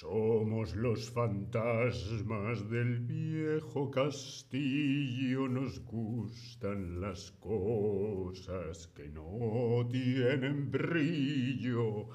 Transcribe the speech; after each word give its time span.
Somos 0.00 0.76
los 0.76 1.10
fantasmas 1.10 2.70
del 2.70 3.00
viejo 3.00 3.90
castillo, 3.90 5.48
nos 5.48 5.84
gustan 5.86 7.00
las 7.00 7.32
cosas 7.40 8.86
que 8.94 9.08
no 9.08 9.88
tienen 9.90 10.70
brillo. 10.70 12.10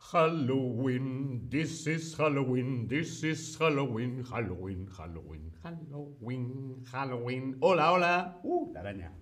Halloween, 0.00 1.48
this 1.48 1.86
is 1.86 2.14
Halloween, 2.14 2.86
this 2.88 3.24
is 3.24 3.56
Halloween, 3.56 4.22
Halloween, 4.30 4.86
Halloween, 4.94 5.50
Halloween, 5.62 6.84
Halloween. 6.92 7.56
Hola, 7.60 7.92
hola. 7.92 8.40
Uh, 8.44 8.70
la 8.74 8.80
araña. 8.80 9.21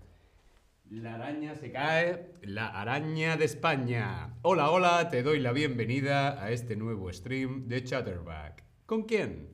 La 0.90 1.14
araña 1.14 1.54
se 1.54 1.70
cae, 1.70 2.32
la 2.42 2.66
araña 2.66 3.36
de 3.36 3.44
España. 3.44 4.34
Hola, 4.42 4.72
hola, 4.72 5.08
te 5.08 5.22
doy 5.22 5.38
la 5.38 5.52
bienvenida 5.52 6.42
a 6.42 6.50
este 6.50 6.74
nuevo 6.74 7.12
stream 7.12 7.68
de 7.68 7.84
Chatterback. 7.84 8.64
¿Con 8.86 9.04
quién? 9.04 9.50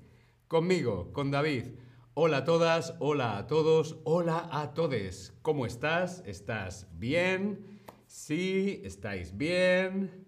Conmigo, 0.48 1.12
con 1.12 1.30
David. 1.30 1.74
Hola 2.14 2.38
a 2.38 2.44
todas, 2.44 2.94
hola 3.00 3.36
a 3.36 3.46
todos, 3.46 3.98
hola 4.04 4.48
a 4.50 4.72
todes. 4.72 5.34
¿Cómo 5.42 5.66
estás? 5.66 6.22
¿Estás 6.24 6.88
bien? 6.92 7.82
Sí, 8.06 8.80
estáis 8.82 9.36
bien. 9.36 10.24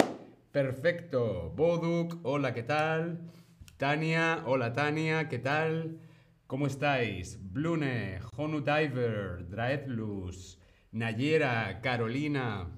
Perfecto. 0.52 1.54
Boduk, 1.56 2.18
hola, 2.22 2.52
¿qué 2.52 2.64
tal? 2.64 3.30
Tania, 3.78 4.42
hola 4.44 4.74
Tania, 4.74 5.26
¿qué 5.30 5.38
tal? 5.38 6.00
¿Cómo 6.46 6.66
estáis? 6.66 7.38
Blune, 7.40 8.20
Honu 8.36 8.60
Diver, 8.60 9.48
Draedlus, 9.48 10.58
Nayera, 10.98 11.80
Carolina, 11.80 12.70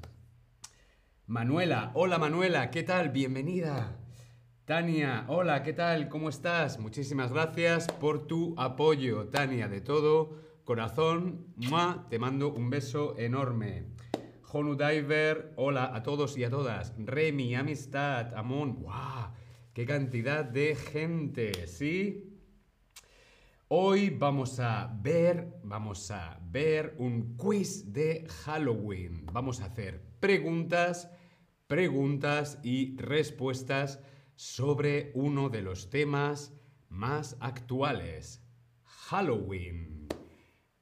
Manuela, 1.27 1.91
hola 1.95 2.19
Manuela, 2.19 2.71
¿qué 2.71 2.83
tal? 2.83 3.09
Bienvenida. 3.09 3.97
Tania, 4.67 5.25
hola, 5.29 5.63
¿qué 5.63 5.73
tal? 5.73 6.11
¿Cómo 6.11 6.29
estás? 6.29 6.79
Muchísimas 6.79 7.33
gracias 7.33 7.87
por 7.87 8.27
tu 8.27 8.55
apoyo, 8.59 9.29
Tania, 9.29 9.69
de 9.69 9.81
todo 9.81 10.37
corazón. 10.65 11.47
Te 12.11 12.19
mando 12.19 12.53
un 12.53 12.69
beso 12.69 13.19
enorme. 13.19 13.87
Honu 14.53 14.77
Diver, 14.77 15.55
hola 15.57 15.91
a 15.97 16.03
todos 16.03 16.37
y 16.37 16.45
a 16.45 16.51
todas. 16.51 16.93
Remy, 16.99 17.55
amistad, 17.55 18.35
Amon, 18.35 18.83
¡guau! 18.83 19.33
¡Qué 19.73 19.87
cantidad 19.87 20.45
de 20.45 20.77
gente! 20.77 21.67
¿Sí? 21.67 22.30
Hoy 23.73 24.11
vamos 24.11 24.59
a 24.59 24.93
ver, 25.01 25.61
vamos 25.63 26.11
a 26.11 26.41
ver 26.43 26.97
un 26.99 27.37
quiz 27.37 27.93
de 27.93 28.27
Halloween. 28.43 29.25
Vamos 29.33 29.61
a 29.61 29.67
hacer 29.67 30.03
preguntas, 30.19 31.09
preguntas 31.69 32.59
y 32.65 32.97
respuestas 32.97 34.01
sobre 34.35 35.13
uno 35.15 35.51
de 35.51 35.63
los 35.63 35.89
temas 35.89 36.53
más 36.89 37.37
actuales. 37.39 38.45
Halloween. 38.83 40.09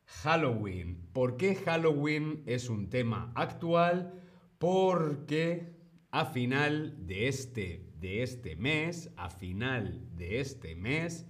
Halloween. 0.06 1.11
¿Por 1.12 1.36
qué 1.36 1.56
Halloween 1.56 2.42
es 2.47 2.70
un 2.70 2.89
tema 2.89 3.33
actual? 3.34 4.14
Porque 4.56 5.77
a 6.11 6.25
final 6.25 7.06
de 7.06 7.28
este, 7.28 7.92
de 8.00 8.22
este 8.22 8.56
mes, 8.56 9.12
a 9.19 9.28
final 9.28 10.09
de 10.16 10.41
este 10.41 10.75
mes, 10.75 11.27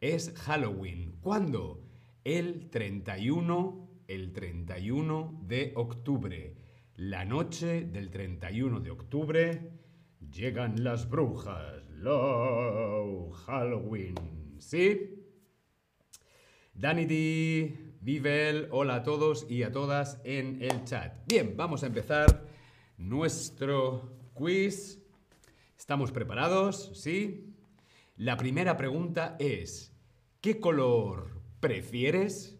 es 0.00 0.32
Halloween. 0.36 1.16
¿Cuándo? 1.20 1.82
El 2.24 2.68
31, 2.70 3.88
el 4.06 4.32
31 4.32 5.40
de 5.46 5.72
octubre. 5.76 6.54
La 6.96 7.24
noche 7.24 7.84
del 7.84 8.10
31 8.10 8.80
de 8.80 8.90
octubre 8.90 9.70
llegan 10.30 10.82
las 10.84 11.08
brujas. 11.08 11.82
Lo 11.90 13.30
Halloween. 13.46 14.56
¿Sí? 14.58 15.14
Danny 16.74 17.06
D, 17.06 17.94
Vivel, 18.00 18.68
hola 18.70 18.96
a 18.96 19.02
todos 19.02 19.46
y 19.50 19.64
a 19.64 19.72
todas 19.72 20.20
en 20.22 20.62
el 20.62 20.84
chat. 20.84 21.26
Bien, 21.26 21.56
vamos 21.56 21.82
a 21.82 21.86
empezar 21.86 22.46
nuestro 22.96 24.12
quiz. 24.34 25.02
¿Estamos 25.76 26.12
preparados? 26.12 26.92
¿Sí? 26.94 27.47
La 28.18 28.36
primera 28.36 28.76
pregunta 28.76 29.36
es, 29.38 29.96
¿qué 30.40 30.58
color 30.58 31.40
prefieres? 31.60 32.58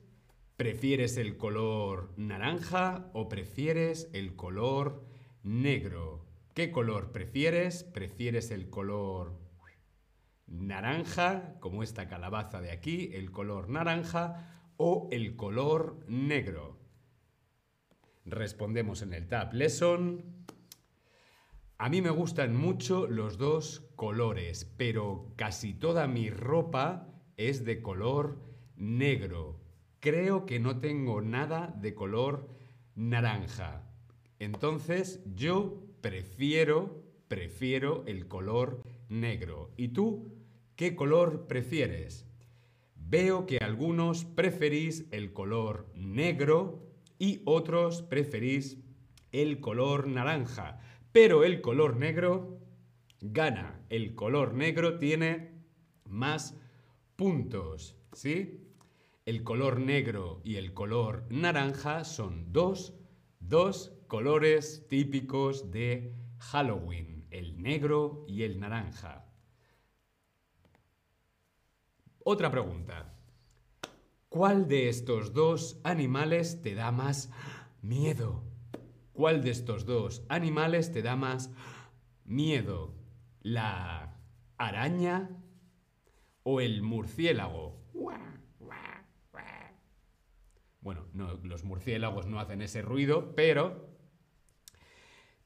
¿Prefieres 0.56 1.16
el 1.16 1.36
color 1.36 2.14
naranja 2.16 3.10
o 3.12 3.28
prefieres 3.28 4.08
el 4.12 4.36
color 4.36 5.04
negro? 5.42 6.24
¿Qué 6.54 6.70
color 6.70 7.10
prefieres? 7.10 7.82
¿Prefieres 7.82 8.52
el 8.52 8.70
color 8.70 9.36
naranja, 10.46 11.56
como 11.58 11.82
esta 11.82 12.06
calabaza 12.06 12.60
de 12.60 12.70
aquí, 12.70 13.10
el 13.14 13.32
color 13.32 13.68
naranja, 13.68 14.70
o 14.76 15.08
el 15.10 15.34
color 15.34 16.04
negro? 16.06 16.78
Respondemos 18.24 19.02
en 19.02 19.12
el 19.12 19.26
Tab 19.26 19.52
Lesson. 19.54 20.46
A 21.80 21.88
mí 21.88 22.02
me 22.02 22.10
gustan 22.10 22.56
mucho 22.56 23.06
los 23.06 23.38
dos 23.38 23.88
colores, 23.94 24.64
pero 24.76 25.32
casi 25.36 25.74
toda 25.74 26.08
mi 26.08 26.28
ropa 26.28 27.06
es 27.36 27.64
de 27.64 27.82
color 27.82 28.40
negro. 28.74 29.60
Creo 30.00 30.44
que 30.44 30.58
no 30.58 30.80
tengo 30.80 31.20
nada 31.22 31.72
de 31.80 31.94
color 31.94 32.48
naranja. 32.96 33.84
Entonces 34.40 35.20
yo 35.36 35.80
prefiero, 36.00 37.00
prefiero 37.28 38.02
el 38.08 38.26
color 38.26 38.82
negro. 39.08 39.70
¿Y 39.76 39.88
tú 39.88 40.32
qué 40.74 40.96
color 40.96 41.46
prefieres? 41.46 42.26
Veo 42.96 43.46
que 43.46 43.58
algunos 43.58 44.24
preferís 44.24 45.06
el 45.12 45.32
color 45.32 45.86
negro 45.94 46.82
y 47.20 47.40
otros 47.44 48.02
preferís 48.02 48.78
el 49.30 49.60
color 49.60 50.08
naranja. 50.08 50.80
Pero 51.12 51.44
el 51.44 51.60
color 51.60 51.96
negro 51.96 52.60
gana. 53.20 53.84
El 53.88 54.14
color 54.14 54.54
negro 54.54 54.98
tiene 54.98 55.62
más 56.04 56.56
puntos, 57.16 57.96
¿sí? 58.12 58.64
El 59.24 59.42
color 59.42 59.80
negro 59.80 60.40
y 60.44 60.56
el 60.56 60.72
color 60.72 61.26
naranja 61.30 62.04
son 62.04 62.52
dos, 62.52 62.94
dos 63.40 63.92
colores 64.06 64.86
típicos 64.88 65.70
de 65.70 66.14
Halloween, 66.38 67.26
el 67.30 67.60
negro 67.60 68.24
y 68.26 68.44
el 68.44 68.58
naranja. 68.58 69.26
Otra 72.24 72.50
pregunta. 72.50 73.14
¿Cuál 74.28 74.68
de 74.68 74.88
estos 74.88 75.32
dos 75.32 75.80
animales 75.84 76.62
te 76.62 76.74
da 76.74 76.92
más 76.92 77.30
miedo? 77.80 78.47
¿Cuál 79.18 79.42
de 79.42 79.50
estos 79.50 79.84
dos 79.84 80.24
animales 80.28 80.92
te 80.92 81.02
da 81.02 81.16
más 81.16 81.50
miedo? 82.24 82.94
¿La 83.42 84.16
araña 84.58 85.28
o 86.44 86.60
el 86.60 86.82
murciélago? 86.82 87.82
Bueno, 90.80 91.08
los 91.42 91.64
murciélagos 91.64 92.26
no 92.28 92.38
hacen 92.38 92.62
ese 92.62 92.80
ruido, 92.80 93.34
pero 93.34 93.88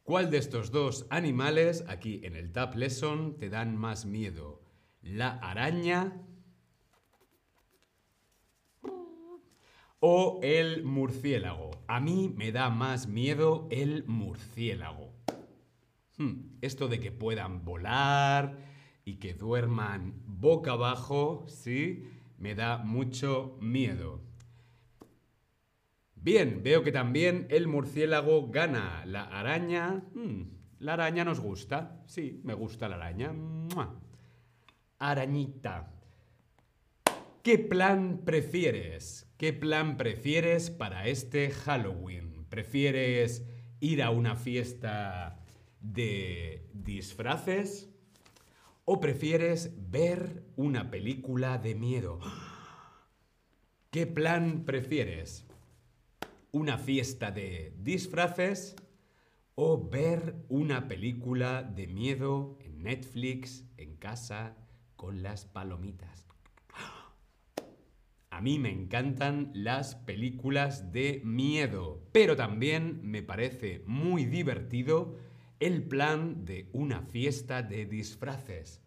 ¿cuál 0.03 0.31
de 0.31 0.37
estos 0.37 0.71
dos 0.71 1.07
animales 1.09 1.83
aquí 1.89 2.21
en 2.25 2.37
el 2.37 2.53
Tab 2.53 2.77
Lesson 2.77 3.39
te 3.39 3.49
dan 3.49 3.75
más 3.79 4.05
miedo? 4.05 4.61
¿La 5.01 5.31
araña 5.39 6.21
o 10.05 10.41
el 10.43 10.83
murciélago. 10.83 11.71
A 11.87 12.01
mí 12.01 12.35
me 12.37 12.51
da 12.51 12.71
más 12.71 13.07
miedo 13.07 13.69
el 13.71 14.05
murciélago. 14.09 15.13
Hmm, 16.19 16.59
esto 16.61 16.89
de 16.89 16.99
que 16.99 17.13
puedan 17.13 17.65
volar 17.65 18.59
y 19.05 19.15
que 19.21 19.33
duerman 19.33 20.15
boca 20.27 20.73
abajo, 20.73 21.45
sí, 21.47 22.11
me 22.37 22.57
da 22.57 22.79
mucho 22.79 23.57
miedo. 23.61 24.21
Bien, 26.17 26.63
veo 26.65 26.83
que 26.83 26.91
también 26.91 27.47
el 27.49 27.69
murciélago 27.69 28.51
gana. 28.51 29.05
La 29.07 29.23
araña... 29.23 30.03
Hmm, 30.15 30.43
la 30.81 30.95
araña 30.95 31.25
nos 31.25 31.39
gusta. 31.39 32.03
Sí, 32.07 32.41
me 32.43 32.55
gusta 32.55 32.89
la 32.89 32.97
araña. 32.97 33.33
Arañita. 34.99 35.93
¿Qué 37.45 37.59
plan 37.59 38.23
prefieres? 38.25 39.32
¿Qué 39.43 39.53
plan 39.53 39.97
prefieres 39.97 40.71
para 40.71 41.09
este 41.09 41.51
Halloween? 41.51 42.45
¿Prefieres 42.49 43.45
ir 43.81 44.01
a 44.05 44.11
una 44.11 44.37
fiesta 44.37 45.43
de 45.81 46.71
disfraces? 46.73 47.91
¿O 48.85 49.01
prefieres 49.01 49.75
ver 49.91 50.45
una 50.55 50.93
película 50.93 51.59
de 51.59 51.75
miedo? 51.75 52.21
¿Qué 53.91 54.07
plan 54.07 54.63
prefieres? 54.65 55.45
¿Una 56.53 56.79
fiesta 56.79 57.33
de 57.33 57.75
disfraces 57.81 58.77
o 59.57 59.89
ver 59.89 60.37
una 60.51 60.87
película 60.87 61.65
de 61.65 61.89
miedo 61.89 62.59
en 62.61 62.85
Netflix, 62.85 63.65
en 63.77 63.97
casa, 63.97 64.55
con 64.95 65.25
las 65.25 65.47
palomitas. 65.47 66.22
A 68.33 68.41
mí 68.41 68.59
me 68.59 68.71
encantan 68.71 69.51
las 69.53 69.95
películas 69.95 70.91
de 70.91 71.21
miedo, 71.23 72.03
pero 72.13 72.35
también 72.35 73.01
me 73.03 73.23
parece 73.23 73.83
muy 73.87 74.25
divertido 74.25 75.19
el 75.61 75.83
plan 75.83 76.47
de 76.47 76.71
una 76.73 77.03
fiesta 77.03 77.63
de 77.63 77.85
disfraces. 77.85 78.81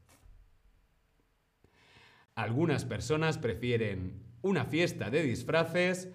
Algunas 2.34 2.86
personas 2.86 3.38
prefieren 3.38 4.24
una 4.42 4.66
fiesta 4.66 5.12
de 5.12 5.22
disfraces, 5.22 6.12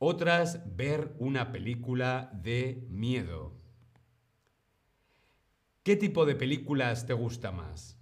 otras 0.00 0.76
ver 0.76 1.14
una 1.20 1.52
película 1.52 2.32
de 2.42 2.84
miedo. 2.90 3.54
¿Qué 5.84 5.94
tipo 5.94 6.26
de 6.26 6.34
películas 6.34 7.06
te 7.06 7.12
gusta 7.12 7.52
más? 7.52 7.96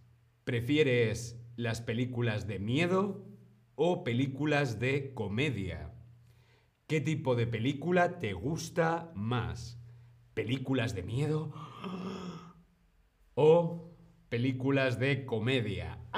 ¿Prefieres 0.44 1.38
las 1.56 1.82
películas 1.82 2.46
de 2.46 2.58
miedo 2.58 3.29
o 3.82 4.04
películas 4.04 4.78
de 4.78 5.14
comedia. 5.14 5.90
¿Qué 6.86 7.00
tipo 7.00 7.34
de 7.34 7.46
película 7.46 8.18
te 8.18 8.34
gusta 8.34 9.10
más? 9.14 9.80
¿Películas 10.34 10.94
de 10.94 11.02
miedo 11.02 11.50
o 13.34 13.90
películas 14.28 14.98
de 14.98 15.24
comedia? 15.24 15.98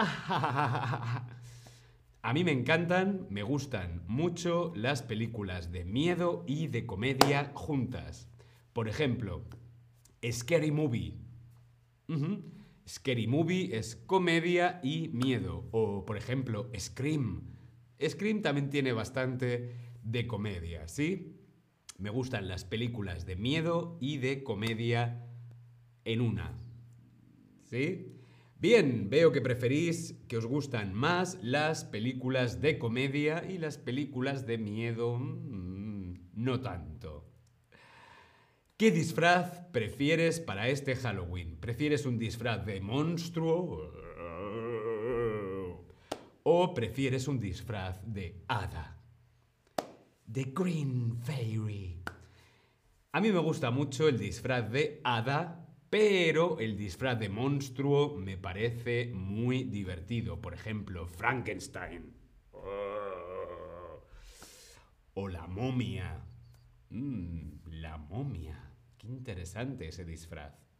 A 2.22 2.32
mí 2.34 2.42
me 2.42 2.50
encantan, 2.50 3.28
me 3.30 3.44
gustan 3.44 4.02
mucho 4.08 4.72
las 4.74 5.02
películas 5.02 5.70
de 5.70 5.84
miedo 5.84 6.42
y 6.48 6.66
de 6.66 6.84
comedia 6.84 7.52
juntas. 7.54 8.28
Por 8.72 8.88
ejemplo, 8.88 9.44
Scary 10.28 10.72
Movie. 10.72 11.14
Scary 12.88 13.28
Movie 13.28 13.76
es 13.76 13.94
comedia 13.94 14.80
y 14.82 15.10
miedo. 15.10 15.68
O, 15.70 16.04
por 16.04 16.16
ejemplo, 16.16 16.68
Scream. 16.76 17.51
Scream 18.08 18.42
también 18.42 18.70
tiene 18.70 18.92
bastante 18.92 19.74
de 20.02 20.26
comedia, 20.26 20.88
¿sí? 20.88 21.36
Me 21.98 22.10
gustan 22.10 22.48
las 22.48 22.64
películas 22.64 23.26
de 23.26 23.36
miedo 23.36 23.96
y 24.00 24.18
de 24.18 24.42
comedia 24.42 25.26
en 26.04 26.20
una. 26.20 26.56
¿Sí? 27.64 28.18
Bien, 28.58 29.08
veo 29.10 29.32
que 29.32 29.40
preferís, 29.40 30.14
que 30.28 30.36
os 30.36 30.46
gustan 30.46 30.94
más 30.94 31.38
las 31.42 31.84
películas 31.84 32.60
de 32.60 32.78
comedia 32.78 33.44
y 33.48 33.58
las 33.58 33.78
películas 33.78 34.46
de 34.46 34.58
miedo 34.58 35.18
mm, 35.18 36.14
no 36.34 36.60
tanto. 36.60 37.28
¿Qué 38.76 38.90
disfraz 38.90 39.60
prefieres 39.72 40.40
para 40.40 40.68
este 40.68 40.96
Halloween? 40.96 41.56
¿Prefieres 41.56 42.04
un 42.04 42.18
disfraz 42.18 42.64
de 42.66 42.80
monstruo? 42.80 43.92
¿O 46.54 46.74
prefieres 46.74 47.28
un 47.28 47.40
disfraz 47.40 48.02
de 48.04 48.44
hada? 48.46 49.00
The 50.30 50.52
Green 50.54 51.16
Fairy. 51.16 52.02
A 53.10 53.22
mí 53.22 53.32
me 53.32 53.38
gusta 53.38 53.70
mucho 53.70 54.06
el 54.06 54.18
disfraz 54.18 54.70
de 54.70 55.00
hada, 55.02 55.66
pero 55.88 56.58
el 56.60 56.76
disfraz 56.76 57.18
de 57.18 57.30
monstruo 57.30 58.18
me 58.18 58.36
parece 58.36 59.10
muy 59.14 59.64
divertido. 59.64 60.42
Por 60.42 60.52
ejemplo, 60.52 61.06
Frankenstein. 61.06 62.12
O 65.14 65.28
la 65.28 65.46
momia. 65.46 66.22
Mm, 66.90 67.80
la 67.80 67.96
momia. 67.96 68.74
Qué 68.98 69.06
interesante 69.06 69.88
ese 69.88 70.04
disfraz. 70.04 70.71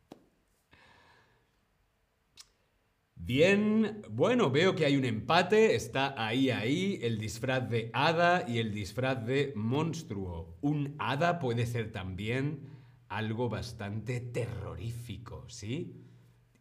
Bien, 3.25 4.03
bueno, 4.11 4.51
veo 4.51 4.75
que 4.75 4.85
hay 4.85 4.97
un 4.97 5.05
empate, 5.05 5.77
está 5.77 6.13
ahí, 6.27 6.51
ahí, 6.51 6.99
el 7.03 7.21
disfraz 7.21 7.71
de 7.71 7.89
hada 7.93 8.45
y 8.49 8.59
el 8.59 8.75
disfraz 8.75 9.25
de 9.25 9.53
monstruo. 9.55 10.59
Un 10.61 10.97
hada 10.99 11.39
puede 11.39 11.67
ser 11.67 11.93
también 11.93 12.69
algo 13.07 13.49
bastante 13.49 14.19
terrorífico, 14.19 15.49
¿sí? 15.49 16.03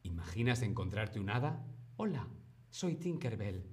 ¿Imaginas 0.04 0.62
encontrarte 0.62 1.20
un 1.20 1.32
hada? 1.32 1.66
Hola, 1.96 2.28
soy 2.70 2.94
Tinkerbell. 2.94 3.66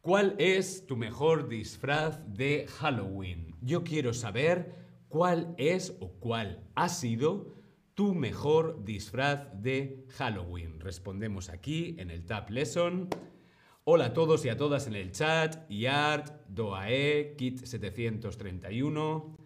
¿Cuál 0.00 0.36
es 0.38 0.86
tu 0.86 0.96
mejor 0.96 1.48
disfraz 1.48 2.20
de 2.32 2.68
Halloween? 2.68 3.56
Yo 3.60 3.82
quiero 3.82 4.14
saber 4.14 4.76
cuál 5.08 5.56
es 5.58 5.96
o 5.98 6.12
cuál 6.20 6.70
ha 6.76 6.88
sido 6.88 7.59
tu 8.00 8.14
mejor 8.14 8.82
disfraz 8.82 9.46
de 9.60 10.06
Halloween. 10.16 10.80
Respondemos 10.80 11.50
aquí 11.50 11.96
en 11.98 12.10
el 12.10 12.24
Tab 12.24 12.48
Lesson. 12.48 13.10
Hola 13.84 14.06
a 14.06 14.12
todos 14.14 14.42
y 14.46 14.48
a 14.48 14.56
todas 14.56 14.86
en 14.86 14.94
el 14.94 15.12
chat. 15.12 15.68
Yart, 15.68 16.32
Doae, 16.48 17.36
Kit731. 17.36 19.36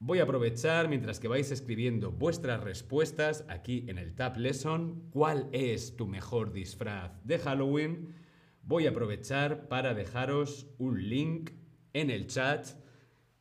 Voy 0.00 0.18
a 0.18 0.24
aprovechar 0.24 0.90
mientras 0.90 1.18
que 1.18 1.28
vais 1.28 1.50
escribiendo 1.50 2.12
vuestras 2.12 2.62
respuestas 2.62 3.46
aquí 3.48 3.86
en 3.88 3.96
el 3.96 4.14
Tab 4.14 4.36
Lesson. 4.36 5.08
¿Cuál 5.10 5.48
es 5.52 5.96
tu 5.96 6.06
mejor 6.06 6.52
disfraz 6.52 7.24
de 7.24 7.38
Halloween? 7.38 8.14
voy 8.62 8.86
a 8.86 8.90
aprovechar 8.90 9.66
para 9.68 9.94
dejaros 9.94 10.66
un 10.76 11.08
link 11.08 11.52
en 11.94 12.10
el 12.10 12.26
chat 12.26 12.68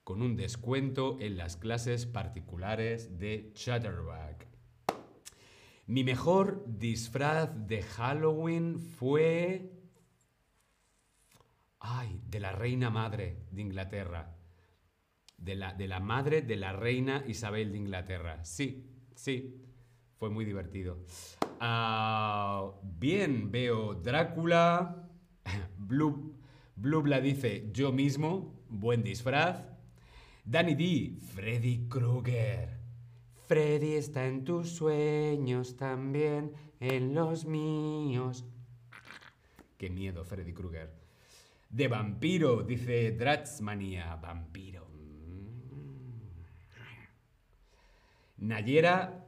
con 0.10 0.24
un 0.24 0.36
descuento 0.36 1.18
en 1.20 1.38
las 1.38 1.56
clases 1.56 2.08
particulares 2.08 3.20
de 3.20 3.52
Chatterback. 3.54 4.48
Mi 5.86 6.04
mejor 6.04 6.66
disfraz 6.66 7.52
de 7.68 7.84
Halloween 7.84 8.80
fue... 8.80 9.72
Ay, 11.80 12.24
de 12.28 12.40
la 12.40 12.54
reina 12.54 12.90
madre 12.90 13.44
de 13.52 13.62
Inglaterra. 13.62 14.36
De 15.38 15.54
la, 15.54 15.76
de 15.76 15.88
la 15.88 16.00
madre 16.00 16.42
de 16.42 16.56
la 16.56 16.74
reina 16.74 17.24
Isabel 17.28 17.72
de 17.72 17.78
Inglaterra. 17.78 18.44
Sí, 18.44 18.90
sí, 19.14 19.62
fue 20.18 20.32
muy 20.32 20.44
divertido. 20.44 21.06
Ah, 21.60 22.72
bien, 22.82 23.52
veo 23.52 23.94
Drácula. 23.94 25.08
Blue, 25.78 26.36
Blubla 26.76 27.22
dice 27.22 27.70
yo 27.72 27.92
mismo, 27.92 28.60
buen 28.70 29.04
disfraz. 29.04 29.69
Danny 30.50 30.74
D, 30.74 31.14
Freddy 31.36 31.86
Krueger. 31.88 32.70
Freddy 33.48 33.94
está 33.94 34.26
en 34.26 34.44
tus 34.44 34.72
sueños 34.72 35.78
también, 35.78 36.54
en 36.80 37.14
los 37.14 37.46
míos. 37.46 38.48
Qué 39.78 39.92
miedo, 39.92 40.26
Freddy 40.26 40.52
Krueger. 40.52 40.92
De 41.70 41.88
vampiro, 41.88 42.64
dice 42.64 43.12
Dratzmania, 43.12 44.16
vampiro. 44.16 44.88
Nayera. 48.38 49.28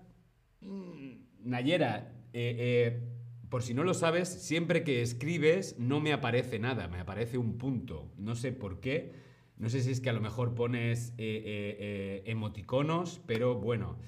Nayera, 1.43 2.15
eh, 2.33 2.55
eh, 2.57 2.99
por 3.47 3.61
si 3.61 3.75
no 3.75 3.83
lo 3.83 3.93
sabes, 3.93 4.27
siempre 4.27 4.83
que 4.83 5.03
escribes 5.03 5.77
no 5.77 5.99
me 5.99 6.13
aparece 6.13 6.57
nada, 6.57 6.87
me 6.87 6.99
aparece 6.99 7.37
un 7.37 7.59
punto. 7.59 8.11
No 8.17 8.33
sé 8.33 8.51
por 8.53 8.79
qué. 8.79 9.20
No 9.61 9.69
sé 9.69 9.81
si 9.83 9.91
es 9.91 10.01
que 10.01 10.09
a 10.09 10.13
lo 10.13 10.21
mejor 10.21 10.55
pones 10.55 11.09
eh, 11.11 11.13
eh, 11.19 11.77
eh, 11.79 12.23
emoticonos, 12.25 13.21
pero 13.27 13.53
bueno. 13.53 13.99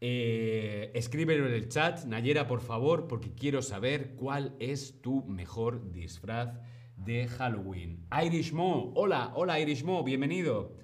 escríbelo 0.00 1.46
en 1.46 1.52
el 1.52 1.68
chat, 1.68 2.06
Nayera, 2.06 2.46
por 2.46 2.62
favor, 2.62 3.06
porque 3.06 3.34
quiero 3.34 3.60
saber 3.60 4.14
cuál 4.16 4.56
es 4.60 5.02
tu 5.02 5.24
mejor 5.26 5.92
disfraz 5.92 6.58
de 6.96 7.28
Halloween. 7.28 8.06
Irish 8.24 8.54
Mo, 8.54 8.92
hola, 8.94 9.32
hola 9.34 9.60
Irish 9.60 9.84
Mo, 9.84 10.02
bienvenido. 10.04 10.74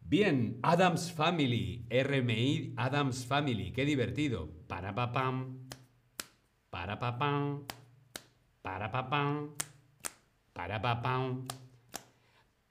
Bien, 0.00 0.60
Adams 0.62 1.10
Family, 1.10 1.86
RMI 1.90 2.74
Adams 2.76 3.26
Family, 3.26 3.72
qué 3.72 3.84
divertido. 3.84 4.48
Para 4.68 4.94
papam. 4.94 5.58
Para 6.70 7.00
papam. 7.00 7.64
Para 8.62 8.92
papam. 8.92 9.56
Para 10.52 10.80
papam. 10.80 11.46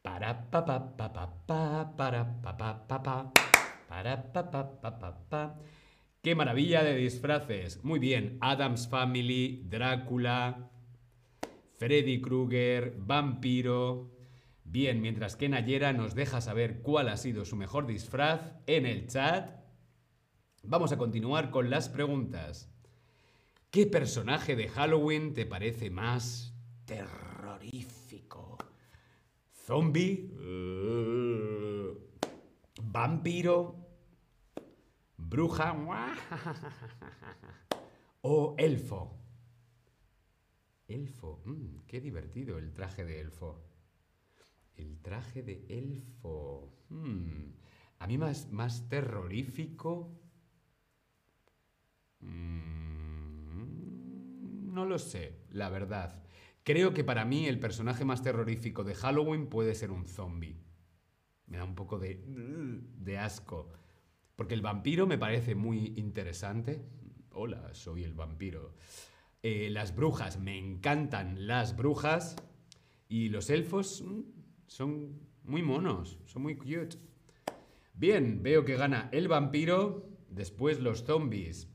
Para 0.03 0.51
pa 0.51 0.65
para 0.65 0.97
pa 1.47 1.95
para 1.95 2.87
pa 2.87 3.33
Qué 6.21 6.35
maravilla 6.35 6.83
de 6.83 6.95
disfraces. 6.95 7.83
Muy 7.83 7.99
bien, 7.99 8.37
Adams 8.41 8.89
Family, 8.89 9.63
Drácula, 9.69 10.69
Freddy 11.77 12.19
Krueger, 12.19 12.95
Vampiro. 12.97 14.11
Bien, 14.65 15.01
mientras 15.01 15.37
que 15.37 15.47
Nayera 15.47 15.93
nos 15.93 16.15
deja 16.15 16.41
saber 16.41 16.81
cuál 16.81 17.07
ha 17.07 17.15
sido 17.15 17.45
su 17.45 17.55
mejor 17.55 17.87
disfraz 17.87 18.53
en 18.67 18.85
el 18.85 19.07
chat, 19.07 19.51
vamos 20.63 20.91
a 20.91 20.97
continuar 20.97 21.49
con 21.49 21.69
las 21.69 21.87
preguntas. 21.87 22.69
¿Qué 23.69 23.85
personaje 23.85 24.57
de 24.57 24.67
Halloween 24.67 25.33
te 25.33 25.45
parece 25.45 25.89
más 25.89 26.53
terrorífico? 26.85 27.32
¿Zombie? 29.65 30.29
vampiro, 32.81 33.75
bruja 35.17 35.73
o 38.21 38.55
elfo. 38.57 39.19
Elfo, 40.87 41.41
mm, 41.45 41.85
qué 41.87 42.01
divertido 42.01 42.57
el 42.57 42.73
traje 42.73 43.05
de 43.05 43.21
elfo. 43.21 43.63
El 44.75 44.99
traje 45.01 45.43
de 45.43 45.65
elfo. 45.69 46.73
Mm, 46.89 47.53
a 47.99 48.07
mí 48.07 48.17
más, 48.17 48.51
más 48.51 48.89
terrorífico. 48.89 50.19
Mm, 52.19 53.63
no 54.73 54.85
lo 54.85 54.99
sé, 54.99 55.45
la 55.51 55.69
verdad. 55.69 56.21
Creo 56.63 56.93
que 56.93 57.03
para 57.03 57.25
mí 57.25 57.47
el 57.47 57.59
personaje 57.59 58.05
más 58.05 58.23
terrorífico 58.23 58.85
de 58.85 58.95
Halloween 58.95 59.47
puede 59.47 59.75
ser 59.75 59.91
un 59.91 60.05
zombie. 60.05 60.61
Me 61.47 61.57
da 61.57 61.65
un 61.65 61.75
poco 61.75 61.99
de, 61.99 62.23
de 62.25 63.17
asco. 63.17 63.73
Porque 64.37 64.53
el 64.53 64.61
vampiro 64.61 65.05
me 65.05 65.17
parece 65.17 65.55
muy 65.55 65.93
interesante. 65.97 66.81
Hola, 67.31 67.73
soy 67.73 68.03
el 68.03 68.13
vampiro. 68.13 68.75
Eh, 69.41 69.69
las 69.71 69.93
brujas, 69.93 70.39
me 70.39 70.57
encantan 70.57 71.47
las 71.47 71.75
brujas. 71.75 72.37
Y 73.09 73.27
los 73.27 73.49
elfos 73.49 74.01
mm, 74.01 74.21
son 74.67 75.19
muy 75.43 75.61
monos, 75.61 76.17
son 76.25 76.43
muy 76.43 76.55
cute. 76.55 76.97
Bien, 77.93 78.41
veo 78.41 78.63
que 78.63 78.77
gana 78.77 79.09
el 79.11 79.27
vampiro, 79.27 80.09
después 80.29 80.79
los 80.79 81.03
zombies. 81.03 81.67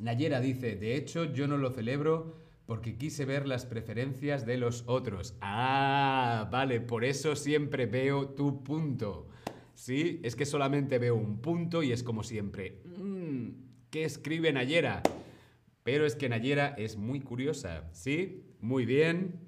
Nayera 0.00 0.40
dice, 0.40 0.74
de 0.74 0.96
hecho 0.96 1.24
yo 1.24 1.46
no 1.46 1.56
lo 1.56 1.70
celebro 1.70 2.43
porque 2.66 2.96
quise 2.96 3.24
ver 3.24 3.46
las 3.46 3.66
preferencias 3.66 4.46
de 4.46 4.56
los 4.56 4.84
otros. 4.86 5.36
Ah, 5.40 6.48
vale, 6.50 6.80
por 6.80 7.04
eso 7.04 7.36
siempre 7.36 7.86
veo 7.86 8.30
tu 8.30 8.62
punto. 8.62 9.28
¿Sí? 9.74 10.20
Es 10.22 10.36
que 10.36 10.46
solamente 10.46 10.98
veo 10.98 11.16
un 11.16 11.40
punto 11.40 11.82
y 11.82 11.92
es 11.92 12.02
como 12.02 12.22
siempre. 12.22 12.80
Mmm, 12.84 13.48
¿Qué 13.90 14.04
escribe 14.04 14.52
Nayera? 14.52 15.02
Pero 15.82 16.06
es 16.06 16.16
que 16.16 16.28
Nayera 16.28 16.74
es 16.78 16.96
muy 16.96 17.20
curiosa. 17.20 17.88
¿Sí? 17.92 18.46
Muy 18.60 18.86
bien. 18.86 19.40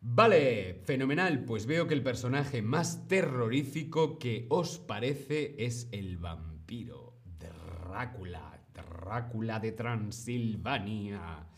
Vale, 0.00 0.82
fenomenal. 0.84 1.44
Pues 1.44 1.64
veo 1.66 1.86
que 1.86 1.94
el 1.94 2.02
personaje 2.02 2.60
más 2.60 3.08
terrorífico 3.08 4.18
que 4.18 4.46
os 4.50 4.78
parece 4.78 5.54
es 5.58 5.88
el 5.92 6.18
vampiro. 6.18 7.16
Drácula. 7.24 8.60
Drácula 8.74 9.60
de 9.60 9.72
Transilvania. 9.72 11.51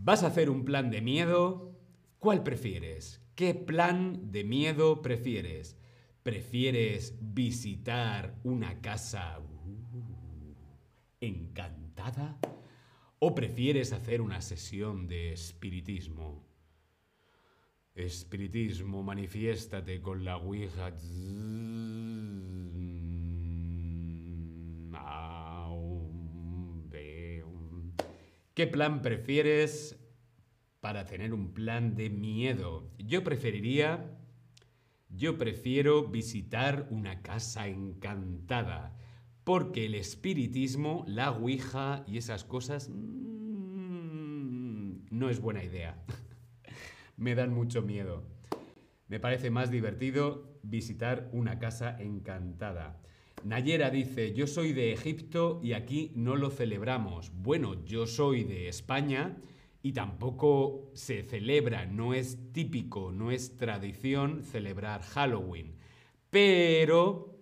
¿Vas 0.00 0.22
a 0.22 0.28
hacer 0.28 0.48
un 0.48 0.64
plan 0.64 0.90
de 0.90 1.02
miedo? 1.02 1.76
¿Cuál 2.18 2.42
prefieres? 2.44 3.20
¿Qué 3.34 3.52
plan 3.54 4.30
de 4.30 4.44
miedo 4.44 5.02
prefieres? 5.02 5.76
¿Prefieres 6.22 7.18
visitar 7.20 8.38
una 8.44 8.80
casa 8.80 9.40
uh, 9.40 10.54
encantada? 11.20 12.38
¿O 13.18 13.34
prefieres 13.34 13.92
hacer 13.92 14.20
una 14.20 14.40
sesión 14.40 15.08
de 15.08 15.32
espiritismo? 15.32 16.46
Espiritismo, 17.94 19.02
manifiéstate 19.02 20.00
con 20.00 20.24
la 20.24 20.36
Ouija. 20.36 20.92
¿Qué 28.58 28.66
plan 28.66 29.00
prefieres 29.02 29.96
para 30.80 31.06
tener 31.06 31.32
un 31.32 31.54
plan 31.54 31.94
de 31.94 32.10
miedo? 32.10 32.90
Yo 32.98 33.22
preferiría... 33.22 34.18
Yo 35.08 35.38
prefiero 35.38 36.08
visitar 36.08 36.88
una 36.90 37.22
casa 37.22 37.68
encantada, 37.68 38.98
porque 39.44 39.86
el 39.86 39.94
espiritismo, 39.94 41.04
la 41.06 41.30
Ouija 41.30 42.02
y 42.08 42.18
esas 42.18 42.42
cosas 42.42 42.88
mm, 42.88 44.16
no 45.08 45.30
es 45.30 45.38
buena 45.38 45.62
idea. 45.62 46.02
Me 47.16 47.36
dan 47.36 47.54
mucho 47.54 47.82
miedo. 47.82 48.24
Me 49.06 49.20
parece 49.20 49.52
más 49.52 49.70
divertido 49.70 50.58
visitar 50.64 51.30
una 51.32 51.60
casa 51.60 51.96
encantada. 52.00 53.00
Nayera 53.44 53.90
dice, 53.90 54.32
yo 54.34 54.46
soy 54.46 54.72
de 54.72 54.92
Egipto 54.92 55.60
y 55.62 55.72
aquí 55.72 56.12
no 56.14 56.36
lo 56.36 56.50
celebramos. 56.50 57.32
Bueno, 57.34 57.84
yo 57.84 58.06
soy 58.06 58.44
de 58.44 58.68
España 58.68 59.36
y 59.82 59.92
tampoco 59.92 60.90
se 60.94 61.22
celebra, 61.22 61.86
no 61.86 62.14
es 62.14 62.52
típico, 62.52 63.12
no 63.12 63.30
es 63.30 63.56
tradición 63.56 64.42
celebrar 64.42 65.02
Halloween. 65.02 65.76
Pero 66.30 67.40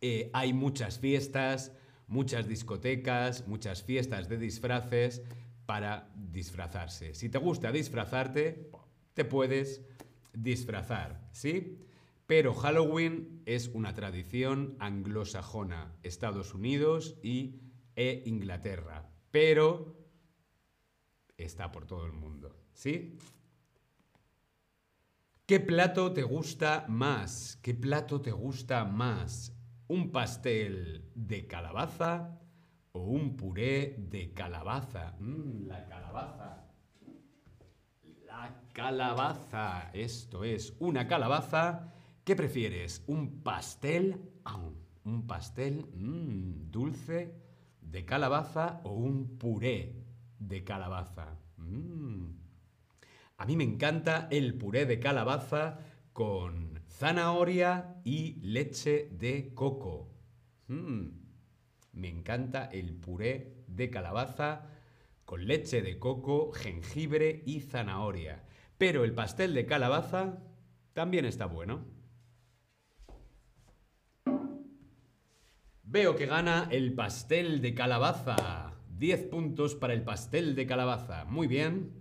eh, 0.00 0.30
hay 0.32 0.52
muchas 0.52 0.98
fiestas, 0.98 1.72
muchas 2.06 2.48
discotecas, 2.48 3.46
muchas 3.48 3.82
fiestas 3.82 4.28
de 4.28 4.38
disfraces 4.38 5.22
para 5.66 6.10
disfrazarse. 6.14 7.14
Si 7.14 7.28
te 7.28 7.38
gusta 7.38 7.72
disfrazarte, 7.72 8.70
te 9.14 9.24
puedes 9.24 9.82
disfrazar, 10.32 11.28
¿sí? 11.32 11.78
Pero 12.26 12.54
Halloween 12.54 13.42
es 13.44 13.68
una 13.68 13.92
tradición 13.92 14.76
anglosajona, 14.78 15.94
Estados 16.02 16.54
Unidos 16.54 17.16
y, 17.22 17.60
e 17.96 18.22
Inglaterra. 18.24 19.10
Pero 19.30 19.96
está 21.36 21.70
por 21.70 21.86
todo 21.86 22.06
el 22.06 22.12
mundo. 22.12 22.56
¿Sí? 22.72 23.18
¿Qué 25.46 25.60
plato 25.60 26.12
te 26.12 26.22
gusta 26.22 26.86
más? 26.88 27.58
¿Qué 27.62 27.74
plato 27.74 28.22
te 28.22 28.32
gusta 28.32 28.84
más? 28.86 29.54
¿Un 29.88 30.10
pastel 30.10 31.10
de 31.14 31.46
calabaza 31.46 32.40
o 32.92 33.00
un 33.00 33.36
puré 33.36 33.96
de 33.98 34.32
calabaza? 34.32 35.14
Mm, 35.20 35.66
la 35.66 35.84
calabaza. 35.84 36.64
La 38.24 38.62
calabaza. 38.72 39.90
Esto 39.92 40.42
es 40.44 40.74
una 40.78 41.06
calabaza 41.06 41.93
¿Qué 42.24 42.34
prefieres? 42.34 43.04
¿Un 43.06 43.42
pastel? 43.42 44.18
¿Un 45.04 45.26
pastel 45.26 45.84
mm, 45.92 46.70
dulce 46.70 47.34
de 47.82 48.06
calabaza 48.06 48.80
o 48.84 48.92
un 48.92 49.36
puré 49.36 49.94
de 50.38 50.64
calabaza? 50.64 51.38
Mm. 51.58 52.30
A 53.36 53.44
mí 53.44 53.56
me 53.56 53.64
encanta 53.64 54.28
el 54.30 54.54
puré 54.54 54.86
de 54.86 54.98
calabaza 55.00 55.80
con 56.14 56.80
zanahoria 56.88 58.00
y 58.04 58.40
leche 58.40 59.10
de 59.12 59.52
coco. 59.52 60.08
Mm. 60.68 61.08
Me 61.92 62.08
encanta 62.08 62.64
el 62.72 62.94
puré 62.94 63.66
de 63.66 63.90
calabaza 63.90 64.70
con 65.26 65.46
leche 65.46 65.82
de 65.82 65.98
coco, 65.98 66.52
jengibre 66.52 67.42
y 67.44 67.60
zanahoria. 67.60 68.44
Pero 68.78 69.04
el 69.04 69.12
pastel 69.12 69.52
de 69.52 69.66
calabaza 69.66 70.38
también 70.94 71.26
está 71.26 71.44
bueno. 71.44 71.93
Veo 75.94 76.16
que 76.16 76.26
gana 76.26 76.66
el 76.72 76.92
pastel 76.92 77.62
de 77.62 77.72
calabaza. 77.72 78.72
10 78.98 79.26
puntos 79.26 79.76
para 79.76 79.94
el 79.94 80.02
pastel 80.02 80.56
de 80.56 80.66
calabaza. 80.66 81.24
Muy 81.24 81.46
bien. 81.46 81.92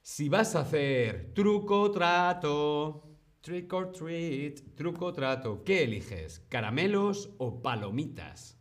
Si 0.00 0.30
vas 0.30 0.56
a 0.56 0.60
hacer 0.60 1.34
truco 1.34 1.90
trato, 1.90 3.10
trick 3.42 3.70
or 3.74 3.92
treat, 3.92 4.74
truco 4.74 5.12
trato, 5.12 5.64
¿qué 5.64 5.84
eliges? 5.84 6.46
¿Caramelos 6.48 7.28
o 7.36 7.60
palomitas? 7.60 8.58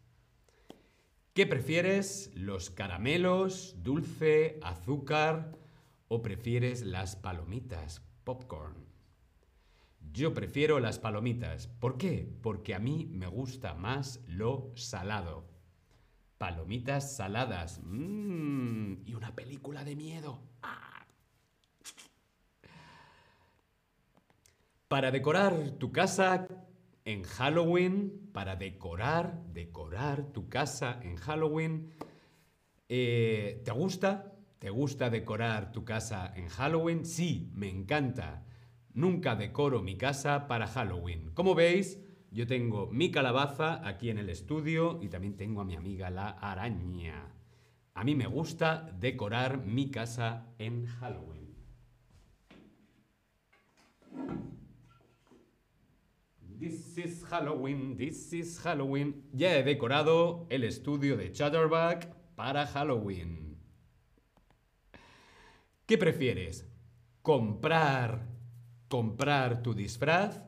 ¿Qué 1.34 1.48
prefieres? 1.48 2.34
¿Los 2.36 2.70
caramelos, 2.72 3.78
dulce, 3.82 4.60
azúcar 4.62 5.54
o 6.10 6.22
prefieres 6.22 6.82
las 6.82 7.16
palomitas, 7.16 8.02
popcorn? 8.26 8.95
Yo 10.16 10.34
prefiero 10.34 10.80
las 10.80 10.98
palomitas. 10.98 11.68
¿Por 11.68 11.98
qué? 11.98 12.26
Porque 12.42 12.74
a 12.74 12.80
mí 12.80 13.06
me 13.12 13.28
gusta 13.28 13.74
más 13.74 14.22
lo 14.28 14.72
salado. 14.76 15.44
Palomitas 16.38 17.18
saladas. 17.18 17.82
Mmm, 17.84 19.06
y 19.06 19.14
una 19.14 19.36
película 19.36 19.84
de 19.84 19.98
miedo. 19.98 20.40
Ah. 20.64 21.06
Para 24.88 25.12
decorar 25.12 25.72
tu 25.72 25.92
casa 25.92 26.48
en 27.04 27.24
Halloween, 27.24 28.30
para 28.32 28.56
decorar, 28.56 29.44
decorar 29.52 30.32
tu 30.32 30.48
casa 30.48 30.98
en 31.04 31.18
Halloween, 31.18 31.92
eh, 32.88 33.62
¿te 33.66 33.72
gusta? 33.72 34.32
¿Te 34.60 34.70
gusta 34.70 35.10
decorar 35.10 35.74
tu 35.74 35.84
casa 35.84 36.32
en 36.38 36.48
Halloween? 36.48 37.04
Sí, 37.04 37.52
me 37.54 37.68
encanta. 37.68 38.46
Nunca 38.96 39.36
decoro 39.36 39.84
mi 39.84 39.98
casa 39.98 40.48
para 40.48 40.68
Halloween. 40.68 41.30
Como 41.34 41.54
veis, 41.54 42.00
yo 42.32 42.48
tengo 42.48 42.88
mi 42.88 43.12
calabaza 43.12 43.88
aquí 43.88 44.10
en 44.10 44.18
el 44.18 44.30
estudio 44.30 45.00
y 45.02 45.10
también 45.10 45.38
tengo 45.38 45.62
a 45.62 45.66
mi 45.66 45.76
amiga 45.76 46.10
la 46.10 46.30
araña. 46.30 47.32
A 47.94 48.04
mí 48.04 48.16
me 48.16 48.26
gusta 48.26 48.90
decorar 49.00 49.64
mi 49.64 49.92
casa 49.92 50.48
en 50.58 50.86
Halloween. 50.86 51.46
Halloween, 57.30 57.98
this 57.98 58.34
is 58.34 58.60
Halloween. 58.60 59.24
Ya 59.34 59.58
he 59.58 59.64
decorado 59.64 60.48
el 60.50 60.64
estudio 60.64 61.18
de 61.18 61.32
Chatterback 61.32 62.16
para 62.36 62.66
Halloween. 62.66 63.58
¿Qué 65.86 65.98
prefieres? 65.98 66.68
¿Comprar, 67.22 68.35
comprar 68.88 69.62
tu 69.62 69.74
disfraz 69.74 70.42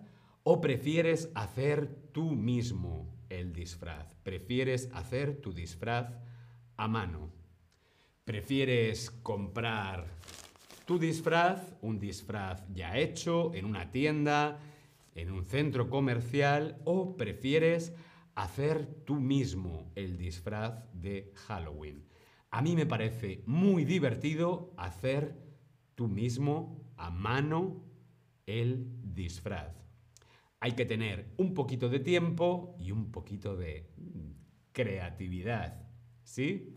o 0.44 0.62
prefieres 0.62 1.32
hacer 1.36 1.88
tú 2.12 2.32
mismo 2.32 3.14
el 3.30 3.54
disfraz? 3.54 4.16
¿Prefieres 4.24 4.90
hacer 4.94 5.42
tu 5.42 5.54
disfraz 5.54 6.18
a 6.78 6.88
mano? 6.88 7.32
¿Prefieres 8.24 9.12
comprar 9.12 10.08
tu 10.86 10.98
disfraz, 10.98 11.76
un 11.82 12.00
disfraz 12.00 12.64
ya 12.74 12.98
hecho 12.98 13.54
en 13.54 13.66
una 13.66 13.92
tienda, 13.92 14.60
en 15.16 15.32
un 15.32 15.44
centro 15.44 15.90
comercial 15.90 16.80
o 16.86 17.18
prefieres 17.18 17.94
hacer 18.36 18.86
tú 19.04 19.16
mismo 19.16 19.92
el 19.96 20.18
disfraz 20.18 20.86
de 20.94 21.34
Halloween. 21.36 22.08
A 22.52 22.62
mí 22.62 22.76
me 22.76 22.86
parece 22.86 23.44
muy 23.48 23.84
divertido 23.84 24.74
hacer 24.78 25.36
tú 25.96 26.08
mismo 26.08 26.86
a 26.96 27.10
mano 27.10 27.84
el 28.48 28.88
disfraz. 29.04 29.76
Hay 30.60 30.72
que 30.72 30.86
tener 30.86 31.36
un 31.38 31.54
poquito 31.54 31.90
de 31.90 32.00
tiempo 32.00 32.76
y 32.80 32.92
un 32.92 33.12
poquito 33.12 33.56
de 33.56 33.92
creatividad. 34.72 35.88
¿Sí? 36.24 36.74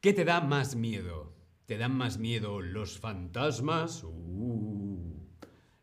¿Qué 0.00 0.12
te 0.12 0.24
da 0.24 0.42
más 0.42 0.76
miedo? 0.76 1.34
¿Te 1.64 1.78
dan 1.78 1.96
más 1.96 2.18
miedo 2.18 2.60
los 2.60 2.98
fantasmas? 2.98 4.04
Uh, 4.04 5.18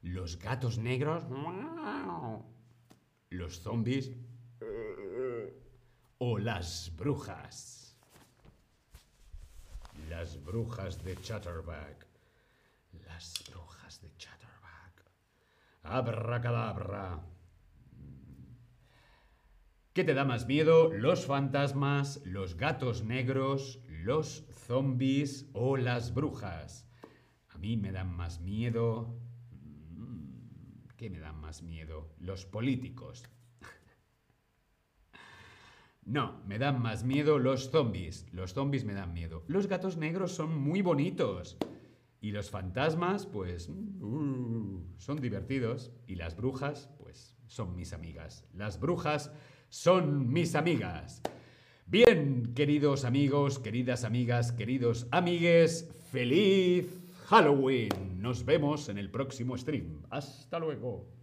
¿Los 0.02 0.38
gatos 0.38 0.78
negros? 0.78 1.24
¿Los 3.30 3.60
zombies? 3.62 4.12
¿O 6.18 6.38
las 6.38 6.92
brujas? 6.96 7.98
Las 10.10 10.44
brujas 10.44 11.04
de 11.04 11.16
Chatterback. 11.18 12.15
Las 13.06 13.34
brujas 13.50 14.02
de 14.02 14.16
Chatterback. 14.18 15.12
Abracadabra. 15.84 17.26
¿Qué 19.94 20.04
te 20.04 20.14
da 20.14 20.26
más 20.26 20.46
miedo? 20.48 20.92
¿Los 20.92 21.26
fantasmas, 21.26 22.22
los 22.26 22.58
gatos 22.58 23.04
negros, 23.04 23.82
los 23.88 24.46
zombies 24.52 25.50
o 25.54 25.78
las 25.78 26.14
brujas? 26.14 26.90
A 27.50 27.58
mí 27.58 27.78
me 27.78 27.92
dan 27.92 28.16
más 28.16 28.42
miedo 28.42 29.26
¿Qué 30.98 31.10
me 31.10 31.20
dan 31.20 31.40
más 31.42 31.62
miedo? 31.62 32.14
Los 32.20 32.46
políticos. 32.46 33.24
No, 36.08 36.44
me 36.46 36.60
dan 36.60 36.80
más 36.84 37.04
miedo 37.04 37.40
los 37.40 37.72
zombies. 37.72 38.32
Los 38.32 38.54
zombies 38.54 38.86
me 38.86 38.94
dan 38.94 39.12
miedo. 39.12 39.44
Los 39.48 39.66
gatos 39.66 39.98
negros 39.98 40.34
son 40.34 40.56
muy 40.56 40.84
bonitos. 40.84 41.58
Y 42.26 42.32
los 42.32 42.50
fantasmas, 42.50 43.28
pues, 43.28 43.70
uh, 43.70 44.82
son 44.98 45.22
divertidos. 45.22 45.92
Y 46.08 46.16
las 46.16 46.36
brujas, 46.36 46.90
pues, 46.98 47.38
son 47.46 47.76
mis 47.76 47.94
amigas. 47.94 48.48
Las 48.52 48.80
brujas 48.80 49.32
son 49.70 50.34
mis 50.34 50.56
amigas. 50.56 51.22
Bien, 51.86 52.56
queridos 52.56 53.06
amigos, 53.06 53.60
queridas 53.60 54.04
amigas, 54.06 54.52
queridos 54.52 55.06
amigues, 55.12 55.88
feliz 56.12 56.88
Halloween. 57.28 58.20
Nos 58.20 58.44
vemos 58.44 58.90
en 58.90 58.98
el 58.98 59.12
próximo 59.12 59.56
stream. 59.56 60.02
Hasta 60.10 60.58
luego. 60.58 61.15